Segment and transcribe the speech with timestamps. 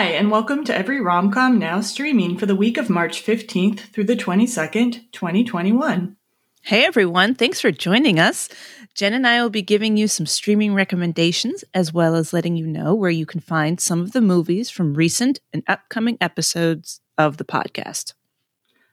[0.00, 4.04] Hi, and welcome to Every Romcom Now streaming for the week of March 15th through
[4.04, 6.16] the 22nd, 2021.
[6.62, 8.48] Hey everyone, thanks for joining us.
[8.94, 12.66] Jen and I will be giving you some streaming recommendations as well as letting you
[12.66, 17.36] know where you can find some of the movies from recent and upcoming episodes of
[17.36, 18.14] the podcast.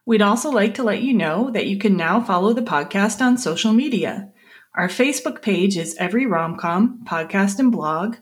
[0.05, 3.37] We'd also like to let you know that you can now follow the podcast on
[3.37, 4.29] social media.
[4.75, 8.17] Our Facebook page is Every Romcom Podcast and Blog.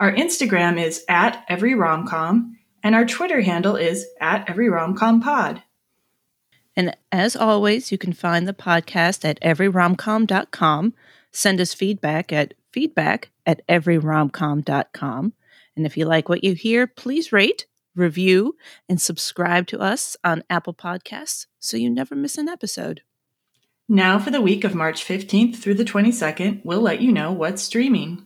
[0.00, 5.62] Our Instagram is at Every Romcom, and our Twitter handle is at Every Romcom Pod.
[6.74, 10.94] And as always, you can find the podcast at everyromcom.com.
[11.32, 15.32] Send us feedback at feedback at everyromcom.com.
[15.76, 18.56] And if you like what you hear, please rate, review,
[18.88, 23.02] and subscribe to us on Apple Podcasts so you never miss an episode.
[23.86, 27.60] Now, for the week of March 15th through the 22nd, we'll let you know what's
[27.60, 28.24] streaming.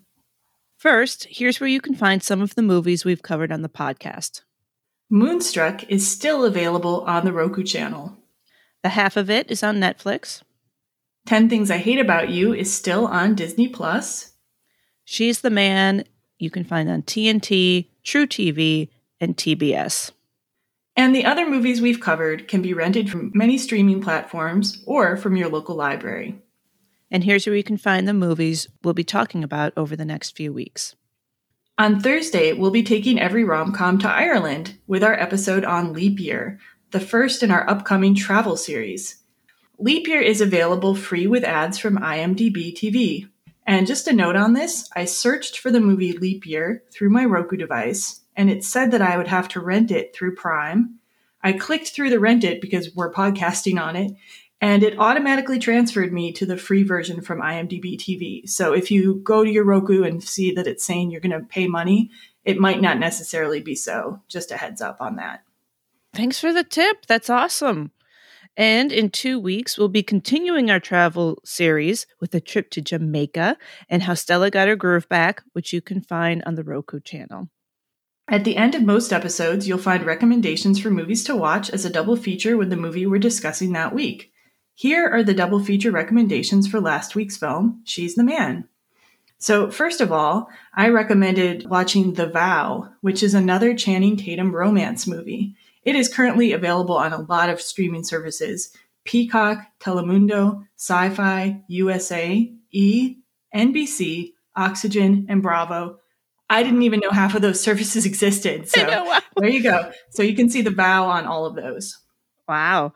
[0.85, 4.43] First, here's where you can find some of the movies we've covered on the podcast.
[5.09, 8.19] Moonstruck is still available on the Roku channel.
[8.83, 10.43] The half of it is on Netflix.
[11.25, 14.33] 10 Things I Hate About You is still on Disney Plus.
[15.07, 16.05] She's the Man
[16.39, 18.91] you can find on TNT, truTV,
[19.23, 20.11] and TBS.
[20.97, 25.35] And the other movies we've covered can be rented from many streaming platforms or from
[25.35, 26.44] your local library.
[27.15, 30.37] And here's where you can find the movies we'll be talking about over the next
[30.37, 30.97] few weeks.
[31.79, 36.19] On Thursday, we'll be taking every rom com to Ireland with our episode on Leap
[36.19, 36.59] Year,
[36.91, 39.23] the first in our upcoming travel series.
[39.79, 43.29] Leap Year is available free with ads from IMDb TV.
[43.65, 47.25] And just a note on this I searched for the movie Leap Year through my
[47.25, 50.99] Roku device, and it said that I would have to rent it through Prime.
[51.45, 54.17] I clicked through the rent it because we're podcasting on it,
[54.65, 58.49] and it automatically transferred me to the free version from IMDb TV.
[58.49, 61.47] So if you go to your Roku and see that it's saying you're going to
[61.47, 62.11] pay money,
[62.47, 64.23] it might not necessarily be so.
[64.27, 65.43] Just a heads up on that.
[66.15, 67.05] Thanks for the tip.
[67.05, 67.91] That's awesome.
[68.57, 73.59] And in two weeks, we'll be continuing our travel series with a trip to Jamaica
[73.91, 77.51] and how Stella got her groove back, which you can find on the Roku channel.
[78.29, 81.91] At the end of most episodes, you'll find recommendations for movies to watch as a
[81.91, 84.31] double feature with the movie we're discussing that week.
[84.75, 88.69] Here are the double feature recommendations for last week's film, She's the Man.
[89.39, 95.07] So, first of all, I recommended watching The Vow, which is another Channing Tatum romance
[95.07, 95.55] movie.
[95.83, 98.71] It is currently available on a lot of streaming services
[99.05, 103.17] Peacock, Telemundo, Syfy, USA, E,
[103.55, 105.99] NBC, Oxygen, and Bravo.
[106.51, 108.69] I didn't even know half of those services existed.
[108.69, 109.21] So wow.
[109.37, 109.93] there you go.
[110.11, 111.99] So you can see the vow on all of those.
[112.49, 112.93] Wow.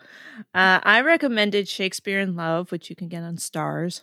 [0.54, 4.03] Uh, I recommended Shakespeare in Love, which you can get on Stars.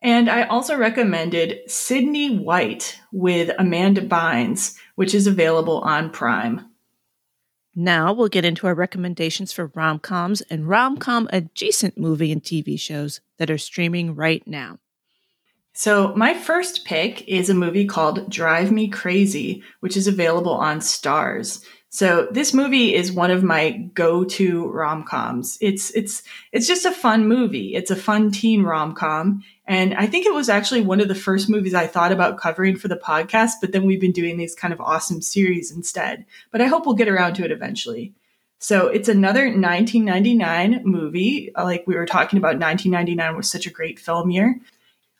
[0.00, 6.68] And I also recommended Sydney White with Amanda Bynes, which is available on Prime.
[7.74, 12.42] Now we'll get into our recommendations for rom coms and rom com adjacent movie and
[12.42, 14.78] TV shows that are streaming right now.
[15.74, 20.80] So, my first pick is a movie called Drive Me Crazy, which is available on
[20.80, 21.64] Stars.
[21.94, 25.58] So this movie is one of my go-to rom-coms.
[25.60, 27.74] It's it's it's just a fun movie.
[27.74, 31.50] It's a fun teen rom-com, and I think it was actually one of the first
[31.50, 34.72] movies I thought about covering for the podcast, but then we've been doing these kind
[34.72, 36.24] of awesome series instead.
[36.50, 38.14] But I hope we'll get around to it eventually.
[38.58, 41.50] So it's another 1999 movie.
[41.54, 44.58] Like we were talking about 1999 was such a great film year.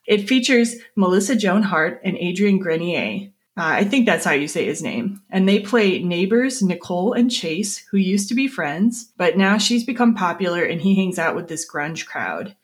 [0.05, 3.29] It features Melissa Joan Hart and Adrian Grenier.
[3.55, 5.21] Uh, I think that's how you say his name.
[5.29, 9.85] And they play neighbors Nicole and Chase, who used to be friends, but now she's
[9.85, 12.55] become popular and he hangs out with this grunge crowd.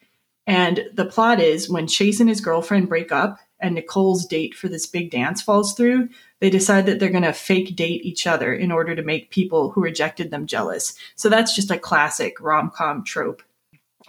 [0.48, 4.68] And the plot is when Chase and his girlfriend break up and Nicole's date for
[4.68, 8.52] this big dance falls through, they decide that they're going to fake date each other
[8.52, 10.96] in order to make people who rejected them jealous.
[11.16, 13.44] So that's just a classic rom com trope.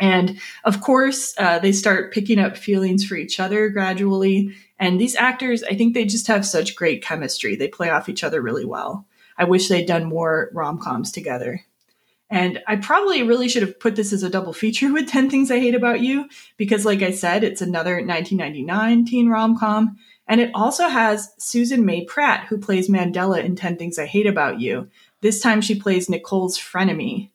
[0.01, 4.55] And of course, uh, they start picking up feelings for each other gradually.
[4.79, 7.55] And these actors, I think they just have such great chemistry.
[7.55, 9.07] They play off each other really well.
[9.37, 11.63] I wish they'd done more rom coms together.
[12.31, 15.51] And I probably really should have put this as a double feature with 10 Things
[15.51, 19.99] I Hate About You, because, like I said, it's another 1999 teen rom com.
[20.27, 24.29] And it also has Susan May Pratt, who plays Mandella in 10 Things I Hate
[24.29, 24.89] About You.
[25.23, 27.31] This time she plays Nicole's frenemy.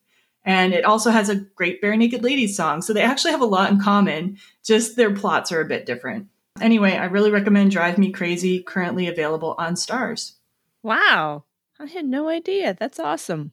[0.45, 2.81] And it also has a great Barenaked Ladies song.
[2.81, 6.27] So they actually have a lot in common, just their plots are a bit different.
[6.61, 10.35] Anyway, I really recommend Drive Me Crazy, currently available on Stars.
[10.83, 11.43] Wow.
[11.79, 12.73] I had no idea.
[12.79, 13.51] That's awesome.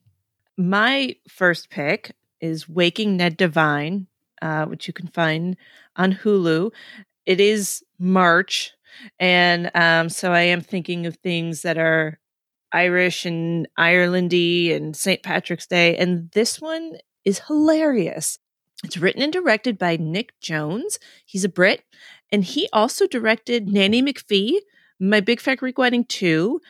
[0.57, 4.07] My first pick is Waking Ned Devine,
[4.41, 5.57] uh, which you can find
[5.97, 6.73] on Hulu.
[7.27, 8.73] It is March,
[9.19, 12.19] and um, so I am thinking of things that are
[12.73, 15.23] Irish and Irelandy and St.
[15.23, 15.97] Patrick's Day.
[15.97, 16.93] And this one
[17.25, 18.39] is hilarious.
[18.85, 20.99] It's written and directed by Nick Jones.
[21.25, 21.85] He's a Brit.
[22.31, 24.57] And he also directed Nanny McPhee,
[24.99, 26.61] My Big Fat Greek Wedding 2,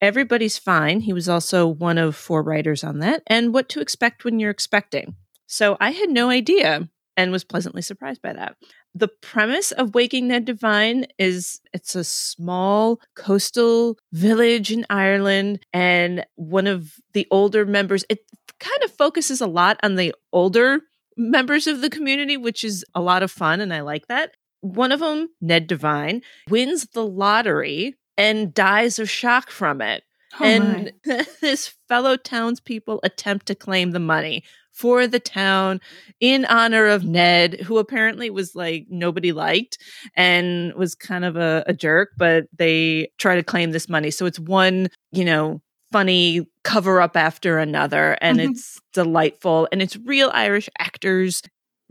[0.00, 1.00] Everybody's Fine.
[1.00, 4.50] He was also one of four writers on that, and What to Expect When You're
[4.50, 5.16] Expecting.
[5.46, 6.88] So I had no idea
[7.20, 8.56] and was pleasantly surprised by that.
[8.94, 16.24] The premise of Waking Ned Devine is it's a small coastal village in Ireland, and
[16.36, 18.20] one of the older members, it
[18.58, 20.80] kind of focuses a lot on the older
[21.16, 24.34] members of the community, which is a lot of fun, and I like that.
[24.62, 30.04] One of them, Ned Devine, wins the lottery and dies of shock from it.
[30.38, 30.92] Oh and
[31.40, 35.80] his fellow townspeople attempt to claim the money for the town
[36.20, 39.78] in honor of Ned, who apparently was like nobody liked
[40.14, 44.10] and was kind of a, a jerk, but they try to claim this money.
[44.10, 45.60] So it's one, you know,
[45.92, 48.52] funny cover up after another and mm-hmm.
[48.52, 51.42] it's delightful and it's real irish actors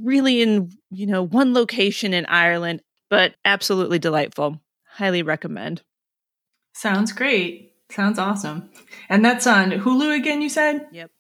[0.02, 4.62] really in you know one location in ireland but absolutely delightful.
[4.86, 5.82] Highly recommend.
[6.74, 7.74] Sounds great.
[7.90, 8.70] Sounds awesome.
[9.10, 10.88] And that's on hulu again you said?
[10.92, 11.12] Yep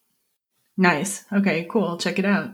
[0.80, 2.52] nice okay cool check it out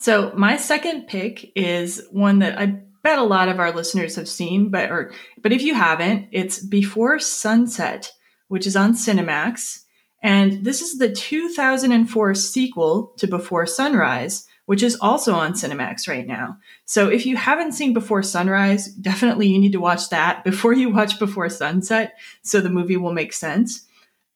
[0.00, 2.66] so my second pick is one that i
[3.04, 6.58] bet a lot of our listeners have seen but or but if you haven't it's
[6.58, 8.12] before sunset
[8.48, 9.84] which is on Cinemax.
[10.22, 16.26] And this is the 2004 sequel to Before Sunrise, which is also on Cinemax right
[16.26, 16.58] now.
[16.84, 20.90] So if you haven't seen Before Sunrise, definitely you need to watch that before you
[20.90, 23.86] watch Before Sunset so the movie will make sense.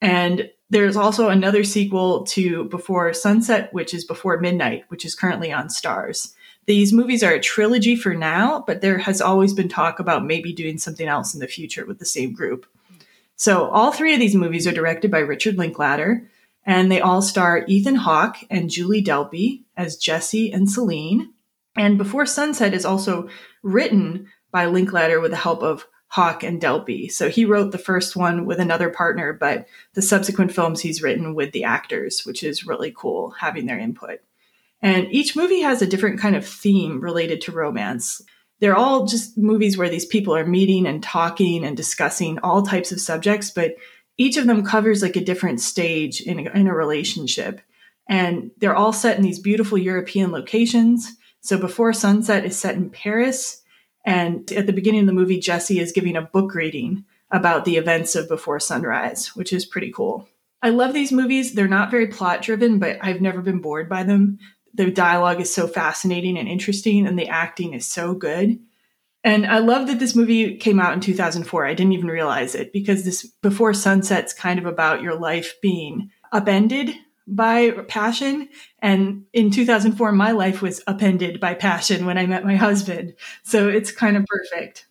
[0.01, 5.53] And there's also another sequel to Before Sunset, which is Before Midnight, which is currently
[5.53, 6.35] on Stars.
[6.65, 10.55] These movies are a trilogy for now, but there has always been talk about maybe
[10.55, 12.65] doing something else in the future with the same group.
[13.37, 16.31] So all three of these movies are directed by Richard Linklater,
[16.65, 21.35] and they all star Ethan Hawke and Julie Delpy as Jesse and Celine.
[21.77, 23.29] And Before Sunset is also
[23.63, 27.11] written by Linklater with the help of Hawke and Delpy.
[27.11, 31.35] So he wrote the first one with another partner, but the subsequent films he's written
[31.35, 34.21] with the actors, which is really cool having their input.
[34.81, 38.23] And each movie has a different kind of theme related to romance
[38.63, 42.93] they're all just movies where these people are meeting and talking and discussing all types
[42.93, 43.75] of subjects, but
[44.19, 47.61] each of them covers like a different stage in a, in a relationship.
[48.09, 51.11] And they're all set in these beautiful European locations.
[51.41, 53.62] So Before Sunset is set in Paris.
[54.05, 57.77] And at the beginning of the movie, Jesse is giving a book reading about the
[57.77, 60.29] events of Before Sunrise, which is pretty cool.
[60.61, 61.55] I love these movies.
[61.55, 64.39] They're not very plot driven, but I've never been bored by them
[64.75, 68.59] the dialogue is so fascinating and interesting and the acting is so good
[69.25, 72.73] and i love that this movie came out in 2004 i didn't even realize it
[72.73, 76.95] because this before sunset's kind of about your life being upended
[77.27, 78.49] by passion
[78.81, 83.15] and in 2004 my life was upended by passion when i met my husband
[83.45, 84.87] so it's kind of perfect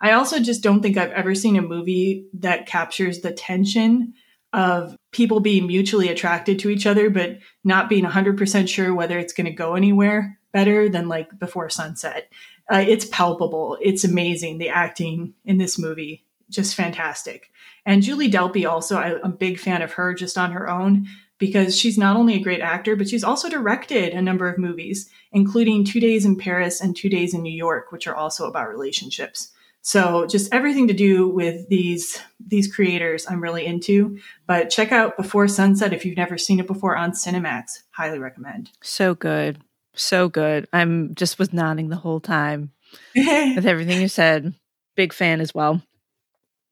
[0.00, 4.14] i also just don't think i've ever seen a movie that captures the tension
[4.54, 9.32] of people being mutually attracted to each other, but not being 100% sure whether it's
[9.32, 12.32] going to go anywhere better than like before sunset.
[12.72, 13.76] Uh, it's palpable.
[13.82, 14.58] It's amazing.
[14.58, 17.50] The acting in this movie, just fantastic.
[17.84, 21.08] And Julie Delpy, also, I, I'm a big fan of her just on her own
[21.38, 25.10] because she's not only a great actor, but she's also directed a number of movies,
[25.32, 28.68] including Two Days in Paris and Two Days in New York, which are also about
[28.68, 29.50] relationships.
[29.82, 34.18] So just everything to do with these these creators I'm really into.
[34.46, 37.80] But check out Before Sunset if you've never seen it before on Cinemax.
[37.90, 38.70] Highly recommend.
[38.82, 39.60] So good.
[39.94, 40.66] So good.
[40.72, 42.72] I'm just was nodding the whole time
[43.14, 44.54] with everything you said.
[44.96, 45.82] Big fan as well.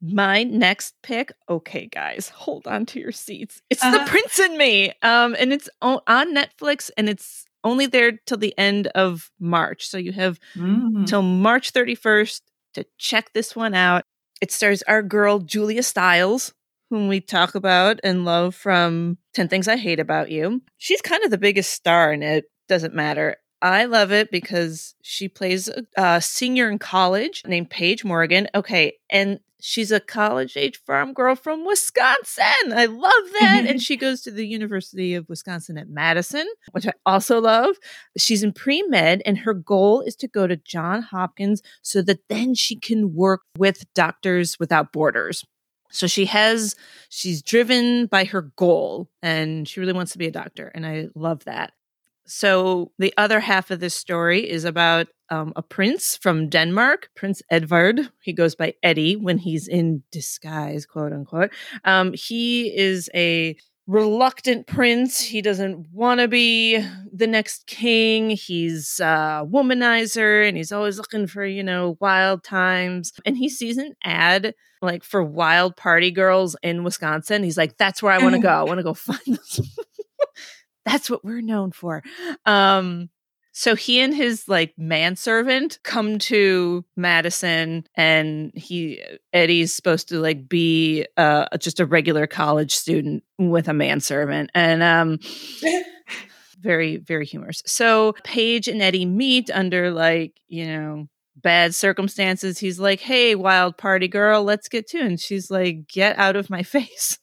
[0.04, 3.62] My next pick, okay, guys, hold on to your seats.
[3.70, 3.98] It's uh-huh.
[3.98, 8.56] The Prince and Me, um, and it's on Netflix, and it's only there till the
[8.58, 9.86] end of March.
[9.86, 11.06] So you have mm.
[11.06, 12.40] till March 31st
[12.74, 14.02] to check this one out.
[14.40, 16.52] It stars our girl, Julia Stiles,
[16.90, 20.62] whom we talk about and love from 10 Things I Hate About You.
[20.78, 23.36] She's kind of the biggest star in it, doesn't matter.
[23.62, 28.48] I love it because she plays a, senior in college named Paige Morgan.
[28.56, 32.72] Okay, and she's a college age farm girl from Wisconsin.
[32.74, 33.64] I love that.
[33.68, 37.76] and she goes to the University of Wisconsin at Madison, which I also love.
[38.18, 42.28] She's in pre med, and her goal is to go to John Hopkins so that
[42.28, 45.44] then she can work with Doctors Without Borders.
[45.92, 46.74] So she has,
[47.10, 50.72] she's driven by her goal and she really wants to be a doctor.
[50.74, 51.74] And I love that.
[52.26, 57.42] So the other half of this story is about um, a prince from Denmark, Prince
[57.50, 58.10] Edvard.
[58.22, 61.50] He goes by Eddie when he's in disguise, quote unquote.
[61.84, 65.20] Um, he is a reluctant prince.
[65.20, 68.30] He doesn't want to be the next king.
[68.30, 73.12] He's a womanizer and he's always looking for, you know, wild times.
[73.26, 77.42] And he sees an ad like for wild party girls in Wisconsin.
[77.42, 78.48] He's like, that's where I want to go.
[78.48, 79.60] I want to go find this.
[80.84, 82.02] That's what we're known for.
[82.46, 83.10] Um,
[83.52, 90.48] so he and his like manservant come to Madison, and he Eddie's supposed to like
[90.48, 95.18] be uh, just a regular college student with a manservant, and um,
[96.60, 97.62] very very humorous.
[97.66, 102.58] So Paige and Eddie meet under like you know bad circumstances.
[102.58, 105.04] He's like, "Hey, wild party girl, let's get to," it.
[105.04, 107.18] and she's like, "Get out of my face."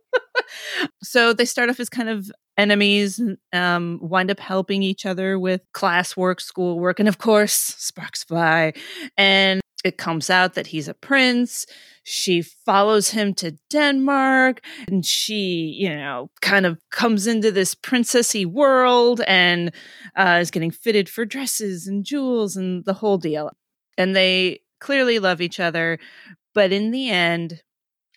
[1.02, 3.20] so they start off as kind of enemies
[3.52, 8.72] um, wind up helping each other with classwork, schoolwork, and of course, sparks fly.
[9.16, 11.66] And it comes out that he's a prince.
[12.04, 18.46] She follows him to Denmark and she, you know, kind of comes into this princessy
[18.46, 19.72] world and
[20.16, 23.50] uh, is getting fitted for dresses and jewels and the whole deal.
[23.98, 25.98] And they clearly love each other.
[26.54, 27.62] But in the end,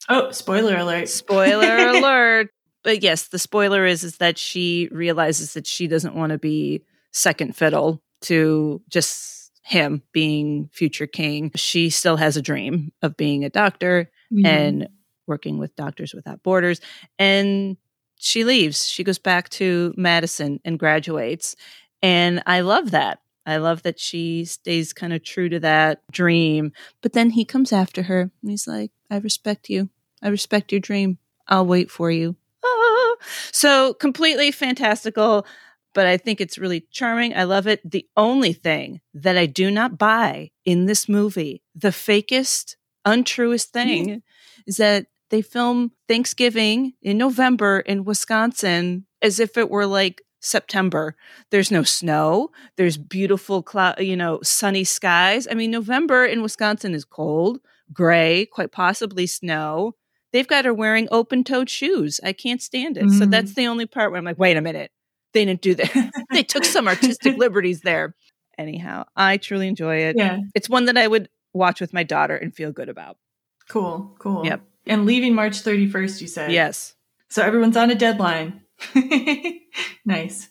[0.08, 1.10] Oh, spoiler alert.
[1.10, 2.50] Spoiler alert
[2.86, 6.84] but yes, the spoiler is is that she realizes that she doesn't want to be
[7.12, 11.52] second fiddle to just him being future king.
[11.56, 14.46] She still has a dream of being a doctor mm-hmm.
[14.46, 14.88] and
[15.26, 16.80] working with Doctors Without Borders.
[17.18, 17.78] And
[18.20, 18.88] she leaves.
[18.88, 21.56] She goes back to Madison and graduates.
[22.04, 23.20] And I love that.
[23.48, 26.72] I love that she stays kind of true to that dream.
[27.02, 29.90] But then he comes after her and he's like, I respect you.
[30.26, 31.20] I respect your dream.
[31.48, 32.36] I'll wait for you.
[33.52, 35.46] So completely fantastical,
[35.94, 37.36] but I think it's really charming.
[37.36, 37.80] I love it.
[37.90, 44.08] The only thing that I do not buy in this movie, the fakest, untruest thing,
[44.08, 44.18] mm-hmm.
[44.68, 51.16] is that they film Thanksgiving in November in Wisconsin as if it were like September.
[51.50, 52.52] There's no snow.
[52.78, 55.48] There's beautiful cloud, you know, sunny skies.
[55.50, 57.60] I mean, November in Wisconsin is cold,
[57.94, 59.96] gray, quite possibly snow
[60.36, 62.20] they've got her wearing open toed shoes.
[62.22, 63.06] I can't stand it.
[63.06, 63.20] Mm.
[63.20, 64.92] So that's the only part where I'm like, wait a minute.
[65.32, 66.12] They didn't do that.
[66.32, 68.16] they took some artistic liberties there.
[68.58, 70.18] Anyhow, I truly enjoy it.
[70.18, 70.40] Yeah.
[70.54, 73.18] It's one that I would watch with my daughter and feel good about.
[73.70, 74.46] Cool, cool.
[74.46, 74.62] Yep.
[74.86, 76.52] And leaving March 31st, you said?
[76.52, 76.96] Yes.
[77.30, 78.62] So everyone's on a deadline.
[80.06, 80.50] nice.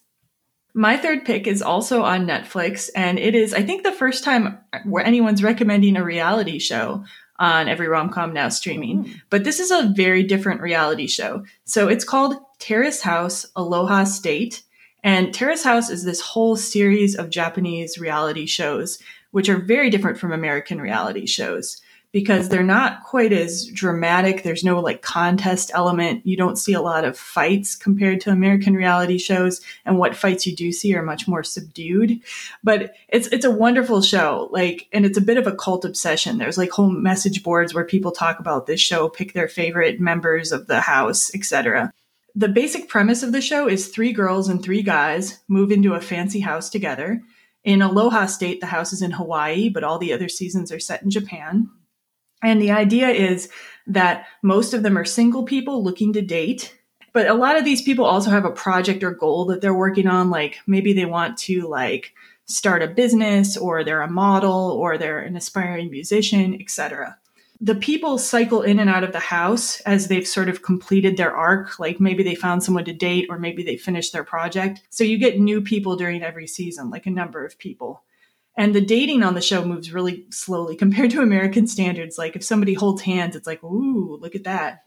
[0.72, 4.58] My third pick is also on Netflix, and it is, I think, the first time
[4.84, 7.04] where anyone's recommending a reality show
[7.38, 9.04] on every rom-com now streaming.
[9.04, 9.20] Mm.
[9.30, 11.44] But this is a very different reality show.
[11.64, 14.62] So it's called Terrace House Aloha State.
[15.02, 18.98] And Terrace House is this whole series of Japanese reality shows,
[19.32, 21.80] which are very different from American reality shows
[22.14, 24.44] because they're not quite as dramatic.
[24.44, 26.24] There's no like contest element.
[26.24, 30.46] You don't see a lot of fights compared to American reality shows, and what fights
[30.46, 32.20] you do see are much more subdued.
[32.62, 34.48] But it's it's a wonderful show.
[34.52, 36.38] Like, and it's a bit of a cult obsession.
[36.38, 40.52] There's like whole message boards where people talk about this show, pick their favorite members
[40.52, 41.92] of the house, etc.
[42.36, 46.00] The basic premise of the show is three girls and three guys move into a
[46.00, 47.22] fancy house together.
[47.64, 51.02] In Aloha State, the house is in Hawaii, but all the other seasons are set
[51.02, 51.70] in Japan.
[52.44, 53.48] And the idea is
[53.86, 56.78] that most of them are single people looking to date.
[57.12, 60.06] But a lot of these people also have a project or goal that they're working
[60.06, 60.30] on.
[60.30, 62.12] Like maybe they want to like
[62.46, 67.18] start a business or they're a model or they're an aspiring musician, etc.
[67.60, 71.34] The people cycle in and out of the house as they've sort of completed their
[71.34, 71.78] arc.
[71.78, 74.82] Like maybe they found someone to date or maybe they finished their project.
[74.90, 78.03] So you get new people during every season, like a number of people.
[78.56, 82.18] And the dating on the show moves really slowly compared to American standards.
[82.18, 84.84] Like if somebody holds hands, it's like, ooh, look at that.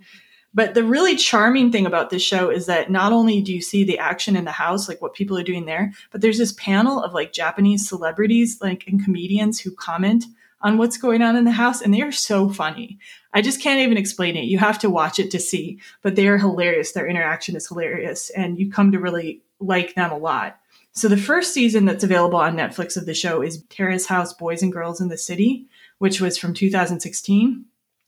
[0.53, 3.83] But the really charming thing about this show is that not only do you see
[3.83, 7.03] the action in the house, like what people are doing there, but there's this panel
[7.03, 10.25] of like Japanese celebrities, like and comedians who comment
[10.61, 12.97] on what's going on in the house, and they are so funny.
[13.33, 14.45] I just can't even explain it.
[14.45, 16.93] You have to watch it to see, but they are hilarious.
[16.93, 20.57] Their interaction is hilarious, and you come to really like them a lot.
[20.97, 24.63] So the first season that's available on Netflix of the show is Terrace House Boys
[24.63, 25.67] and Girls in the City,
[25.99, 27.65] which was from 2016.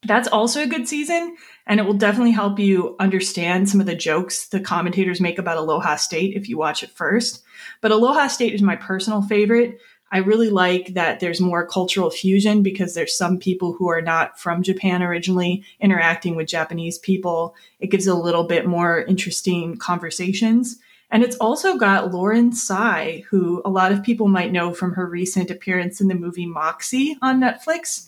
[0.07, 1.35] That's also a good season,
[1.67, 5.57] and it will definitely help you understand some of the jokes the commentators make about
[5.57, 7.43] Aloha State if you watch it first.
[7.79, 9.77] But Aloha State is my personal favorite.
[10.11, 14.39] I really like that there's more cultural fusion because there's some people who are not
[14.39, 17.53] from Japan originally interacting with Japanese people.
[17.79, 20.79] It gives a little bit more interesting conversations.
[21.11, 25.05] And it's also got Lauren Tsai, who a lot of people might know from her
[25.07, 28.07] recent appearance in the movie Moxie on Netflix.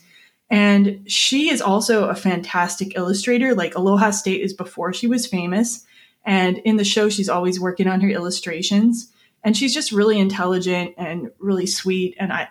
[0.49, 3.55] And she is also a fantastic illustrator.
[3.55, 5.85] Like Aloha State is before she was famous.
[6.23, 9.11] And in the show, she's always working on her illustrations.
[9.43, 12.15] And she's just really intelligent and really sweet.
[12.19, 12.49] And I,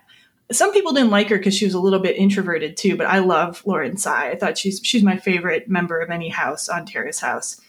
[0.50, 3.20] some people didn't like her because she was a little bit introverted too, but I
[3.20, 4.30] love Lauren Tsai.
[4.30, 7.60] I thought she's she's my favorite member of any house on Terrace House.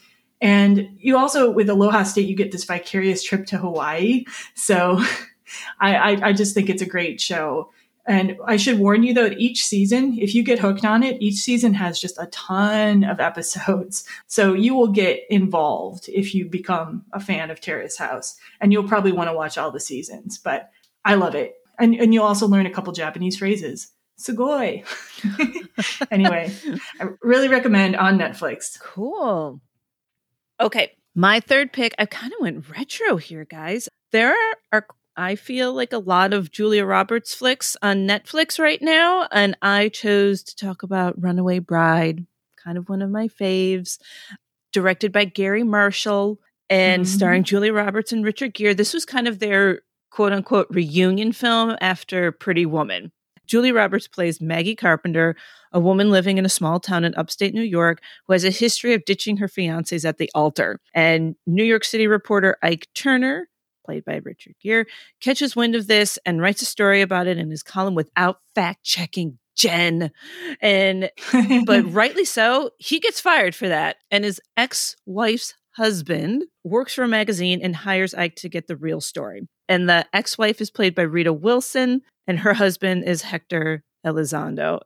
[0.42, 4.26] And you also with Aloha State, you get this vicarious trip to Hawaii.
[4.56, 5.02] So
[5.80, 7.72] I, I, I just think it's a great show.
[8.08, 11.36] And I should warn you though, each season, if you get hooked on it, each
[11.36, 14.04] season has just a ton of episodes.
[14.28, 18.38] So you will get involved if you become a fan of Terrace House.
[18.60, 20.40] And you'll probably want to watch all the seasons.
[20.40, 20.72] But
[21.06, 23.92] I love it and and you'll also learn a couple Japanese phrases.
[24.20, 24.86] Sugoi.
[26.12, 26.54] anyway,
[27.00, 28.80] I really recommend on Netflix.
[28.80, 29.60] Cool.
[30.62, 31.94] Okay, my third pick.
[31.98, 33.89] I kind of went retro here, guys.
[34.12, 34.36] There
[34.72, 34.86] are,
[35.18, 39.89] I feel like a lot of Julia Roberts flicks on Netflix right now, and I
[39.89, 42.25] chose to talk about Runaway Bride,
[42.63, 43.98] kind of one of my faves,
[44.72, 46.39] directed by Garry Marshall
[46.70, 47.13] and mm-hmm.
[47.13, 48.74] starring Julia Roberts and Richard Gere.
[48.74, 53.12] This was kind of their quote unquote reunion film after Pretty Woman.
[53.51, 55.36] Julie Roberts plays Maggie Carpenter,
[55.74, 58.93] a woman living in a small town in upstate New York who has a history
[58.93, 60.79] of ditching her fiancés at the altar.
[60.93, 63.50] And New York City reporter Ike Turner,
[63.86, 64.86] played by Richard Gere,
[65.20, 68.86] catches wind of this and writes a story about it in his column without fact
[68.86, 70.12] checking Jen.
[70.62, 71.12] And
[71.65, 73.98] but rightly so, he gets fired for that.
[74.10, 79.01] And his ex-wife's husband works for a magazine and hires Ike to get the real
[79.01, 79.41] story.
[79.72, 84.82] And the ex wife is played by Rita Wilson, and her husband is Hector Elizondo.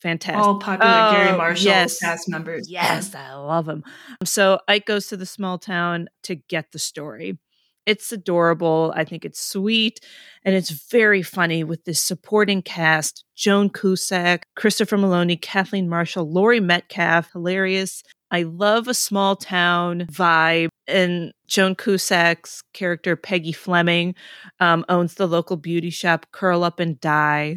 [0.00, 0.42] Fantastic.
[0.42, 1.98] All popular oh, Garry Marshall yes.
[1.98, 2.70] cast members.
[2.70, 3.84] Yes, I love them.
[4.24, 7.36] So Ike goes to the small town to get the story.
[7.84, 8.94] It's adorable.
[8.96, 10.00] I think it's sweet
[10.44, 16.58] and it's very funny with this supporting cast Joan Cusack, Christopher Meloni, Kathleen Marshall, Laurie
[16.58, 18.02] Metcalf, hilarious.
[18.30, 20.70] I love a small town vibe.
[20.88, 24.14] And Joan Cusack's character, Peggy Fleming,
[24.58, 27.56] um, owns the local beauty shop, Curl Up and Die.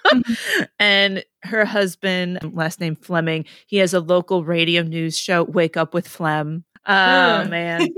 [0.80, 5.94] and her husband, last name Fleming, he has a local radio news show, Wake Up
[5.94, 6.64] with Flem.
[6.84, 7.46] Oh, yeah.
[7.48, 7.88] man.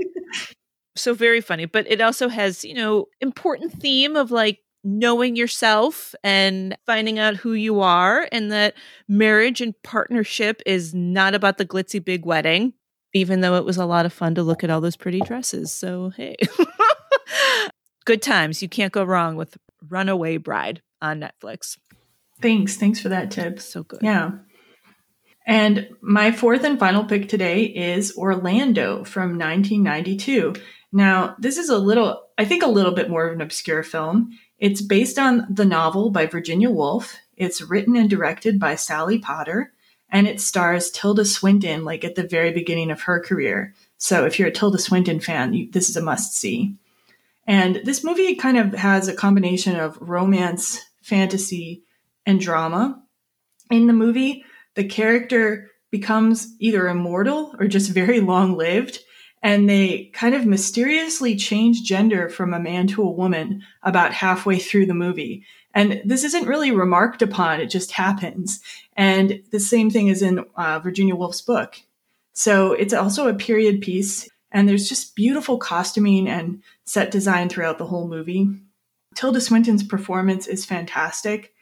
[0.95, 1.65] so very funny.
[1.65, 7.35] But it also has, you know, important theme of like knowing yourself and finding out
[7.35, 8.75] who you are, and that
[9.07, 12.73] marriage and partnership is not about the glitzy big wedding,
[13.13, 15.71] even though it was a lot of fun to look at all those pretty dresses.
[15.71, 16.35] So, hey,
[18.05, 18.61] good times.
[18.61, 21.77] You can't go wrong with Runaway Bride on Netflix.
[22.41, 22.75] Thanks.
[22.75, 23.59] Thanks for that tip.
[23.59, 23.99] So good.
[24.01, 24.31] Yeah.
[25.45, 30.53] And my fourth and final pick today is Orlando from 1992.
[30.91, 34.31] Now, this is a little, I think, a little bit more of an obscure film.
[34.57, 37.17] It's based on the novel by Virginia Woolf.
[37.35, 39.72] It's written and directed by Sally Potter,
[40.13, 43.73] and it stars Tilda Swinton, like at the very beginning of her career.
[43.97, 46.75] So if you're a Tilda Swinton fan, you, this is a must see.
[47.47, 51.83] And this movie kind of has a combination of romance, fantasy,
[52.25, 53.01] and drama.
[53.71, 54.45] In the movie,
[54.75, 58.99] the character becomes either immortal or just very long lived
[59.43, 64.57] and they kind of mysteriously change gender from a man to a woman about halfway
[64.57, 65.45] through the movie.
[65.73, 68.61] And this isn't really remarked upon, it just happens.
[68.95, 71.77] And the same thing is in uh, Virginia Woolf's book.
[72.33, 77.77] So it's also a period piece, and there's just beautiful costuming and set design throughout
[77.77, 78.47] the whole movie.
[79.15, 81.53] Tilda Swinton's performance is fantastic.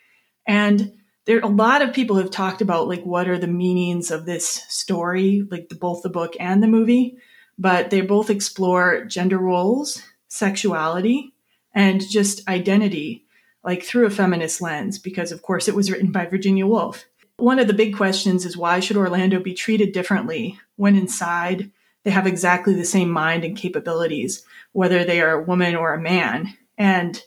[0.48, 0.94] And
[1.26, 4.48] there a lot of people have talked about like what are the meanings of this
[4.70, 7.18] story, like the, both the book and the movie
[7.62, 11.34] but they both explore gender roles, sexuality,
[11.76, 13.26] and just identity,
[13.64, 17.06] like through a feminist lens, because of course it was written by Virginia Woolf.
[17.38, 21.72] One of the big questions is why should Orlando be treated differently when inside
[22.04, 24.44] they have exactly the same mind and capabilities,
[24.74, 26.56] whether they are a woman or a man?
[26.78, 27.22] And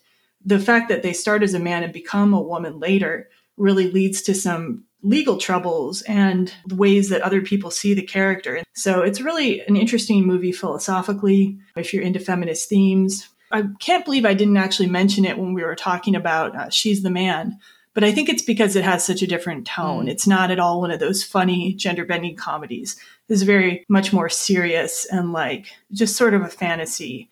[0.45, 4.23] the fact that they start as a man and become a woman later really leads
[4.23, 8.63] to some legal troubles and the ways that other people see the character.
[8.75, 13.29] So it's really an interesting movie philosophically if you're into feminist themes.
[13.55, 17.05] I can't believe I didn't actually mention it when we were talking about uh, She's
[17.05, 17.61] the Man,
[17.95, 20.07] but I think it's because it has such a different tone.
[20.07, 20.11] Mm.
[20.11, 22.97] It's not at all one of those funny gender bending comedies.
[23.29, 27.31] It's very much more serious and like just sort of a fantasy.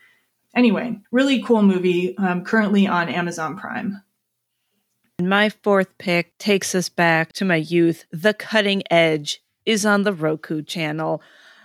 [0.55, 4.01] Anyway, really cool movie, um, currently on Amazon Prime.
[5.21, 8.05] My fourth pick takes us back to my youth.
[8.13, 11.21] The Cutting Edge is on the Roku channel.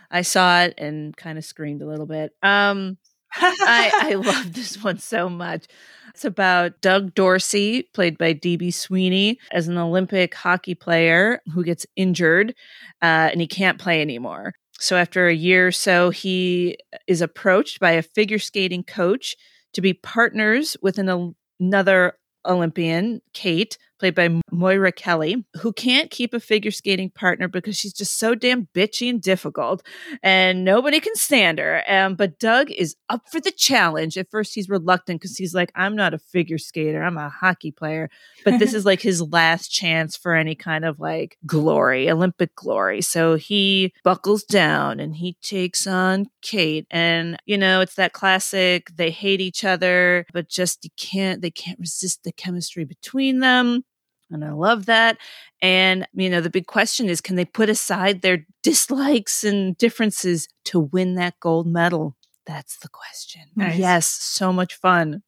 [0.09, 2.33] I saw it and kind of screamed a little bit.
[2.41, 2.97] Um,
[3.35, 5.65] I, I love this one so much.
[6.09, 11.85] It's about Doug Dorsey, played by DB Sweeney, as an Olympic hockey player who gets
[11.95, 12.55] injured
[13.01, 14.53] uh, and he can't play anymore.
[14.79, 19.35] So, after a year or so, he is approached by a figure skating coach
[19.73, 22.13] to be partners with an, another
[22.45, 27.93] Olympian, Kate, played by Moira Kelly, who can't keep a figure skating partner because she's
[27.93, 29.85] just so damn bitchy and difficult,
[30.23, 31.83] and nobody can stand her.
[31.87, 34.17] Um, but Doug is up for the challenge.
[34.17, 37.71] At first, he's reluctant because he's like, I'm not a figure skater, I'm a hockey
[37.71, 38.09] player.
[38.43, 43.01] But this is like his last chance for any kind of like glory, Olympic glory.
[43.01, 46.85] So he buckles down and he takes on Kate.
[46.89, 51.51] And, you know, it's that classic they hate each other, but just you can't, they
[51.51, 53.83] can't resist the chemistry between them.
[54.31, 55.17] And I love that.
[55.61, 60.47] And, you know, the big question is can they put aside their dislikes and differences
[60.65, 62.15] to win that gold medal?
[62.45, 63.43] That's the question.
[63.55, 63.77] Nice.
[63.77, 65.23] Yes, so much fun.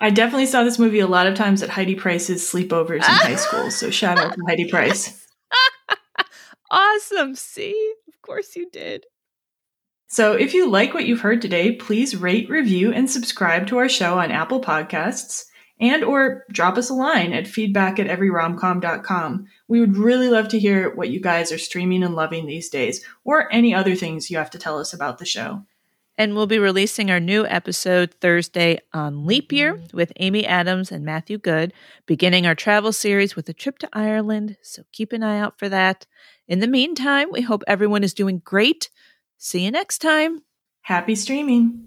[0.00, 3.34] I definitely saw this movie a lot of times at Heidi Price's sleepovers in high
[3.34, 3.70] school.
[3.70, 5.26] So shout out to Heidi Price.
[6.70, 7.34] awesome.
[7.34, 9.06] See, of course you did.
[10.06, 13.88] So if you like what you've heard today, please rate, review, and subscribe to our
[13.88, 15.44] show on Apple Podcasts
[15.80, 19.46] and or drop us a line at feedback at everyromcom.com.
[19.68, 23.04] We would really love to hear what you guys are streaming and loving these days,
[23.24, 25.64] or any other things you have to tell us about the show.
[26.20, 31.04] And we'll be releasing our new episode Thursday on Leap Year with Amy Adams and
[31.04, 31.72] Matthew Goode,
[32.06, 34.56] beginning our travel series with a trip to Ireland.
[34.60, 36.06] So keep an eye out for that.
[36.48, 38.90] In the meantime, we hope everyone is doing great.
[39.36, 40.42] See you next time.
[40.80, 41.86] Happy streaming.